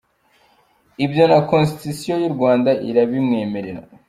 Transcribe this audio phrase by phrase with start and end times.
[1.05, 3.81] Ibyo na constitution y’u Rwanda irabimwemerera.